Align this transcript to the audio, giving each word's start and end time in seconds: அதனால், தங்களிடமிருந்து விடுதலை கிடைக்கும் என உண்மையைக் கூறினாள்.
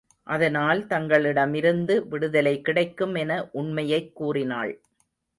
அதனால், 0.23 0.87
தங்களிடமிருந்து 0.87 2.07
விடுதலை 2.07 2.61
கிடைக்கும் 2.61 3.15
என 3.15 3.49
உண்மையைக் 3.51 4.15
கூறினாள். 4.15 4.81